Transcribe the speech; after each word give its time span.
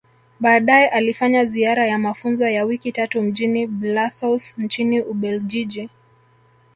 Baadae 0.39 0.87
alifanya 0.87 1.45
ziara 1.45 1.87
ya 1.87 1.97
mafunzo 1.99 2.47
ya 2.49 2.65
wiki 2.65 2.91
tatu 2.91 3.21
mjini 3.21 3.67
Blasous 3.67 4.57
nchini 4.57 5.01
Ubeljiji 5.01 5.89